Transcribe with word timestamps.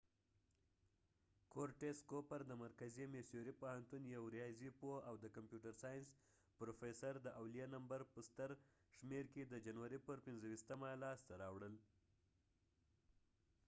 کورټیس 1.53 1.97
کوپر 2.09 2.41
د 2.47 2.51
مرکزي 2.63 3.05
میسوري 3.13 3.53
پوهنتون 3.61 4.01
یو 4.15 4.23
ریاضي 4.35 4.69
پوه 4.79 4.97
او 5.07 5.15
د 5.23 5.25
کمپیوټر 5.35 5.73
ساینس 5.83 6.05
پروفیسر 6.59 7.13
د 7.21 7.27
اولیه 7.39 7.67
نمبر 7.75 7.99
په 8.13 8.19
ستر 8.29 8.49
شمېر 8.95 9.25
کې 9.33 9.43
د 9.45 9.53
جنوري 9.65 9.99
پر 10.05 10.17
25مه 10.27 10.89
لاسته 11.03 11.33
راوړل 11.43 11.75